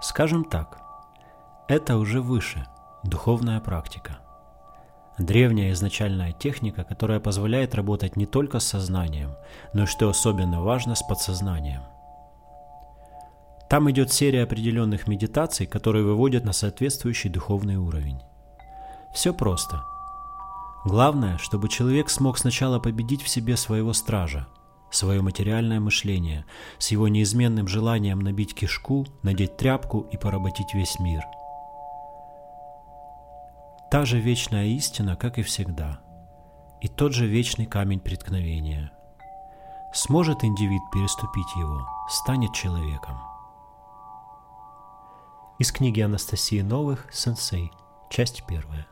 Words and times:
Скажем 0.00 0.44
так, 0.44 0.78
это 1.68 1.96
уже 1.96 2.20
выше, 2.20 2.66
духовная 3.04 3.60
практика. 3.60 4.18
Древняя 5.18 5.72
изначальная 5.72 6.32
техника, 6.32 6.84
которая 6.84 7.20
позволяет 7.20 7.74
работать 7.74 8.16
не 8.16 8.26
только 8.26 8.58
с 8.58 8.64
сознанием, 8.64 9.34
но 9.72 9.84
и, 9.84 9.86
что 9.86 10.08
особенно 10.08 10.60
важно, 10.60 10.94
с 10.94 11.02
подсознанием. 11.02 11.82
Там 13.68 13.90
идет 13.90 14.12
серия 14.12 14.42
определенных 14.42 15.08
медитаций, 15.08 15.66
которые 15.66 16.04
выводят 16.04 16.44
на 16.44 16.52
соответствующий 16.52 17.30
духовный 17.30 17.76
уровень. 17.76 18.20
Все 19.14 19.32
просто. 19.32 19.82
Главное, 20.84 21.38
чтобы 21.38 21.68
человек 21.68 22.10
смог 22.10 22.36
сначала 22.36 22.78
победить 22.78 23.22
в 23.22 23.28
себе 23.28 23.56
своего 23.56 23.92
стража, 23.92 24.46
свое 24.94 25.22
материальное 25.22 25.80
мышление, 25.80 26.44
с 26.78 26.90
его 26.90 27.08
неизменным 27.08 27.68
желанием 27.68 28.20
набить 28.20 28.54
кишку, 28.54 29.06
надеть 29.22 29.56
тряпку 29.56 30.00
и 30.00 30.16
поработить 30.16 30.74
весь 30.74 30.98
мир. 30.98 31.22
Та 33.90 34.04
же 34.04 34.18
вечная 34.18 34.66
истина, 34.66 35.16
как 35.16 35.38
и 35.38 35.42
всегда, 35.42 36.00
и 36.80 36.88
тот 36.88 37.12
же 37.12 37.26
вечный 37.26 37.66
камень 37.66 38.00
преткновения. 38.00 38.92
Сможет 39.92 40.42
индивид 40.42 40.82
переступить 40.92 41.54
его, 41.56 41.86
станет 42.08 42.52
человеком. 42.52 43.16
Из 45.60 45.70
книги 45.70 46.00
Анастасии 46.00 46.62
Новых 46.62 47.06
«Сенсей», 47.12 47.70
часть 48.10 48.44
первая. 48.46 48.88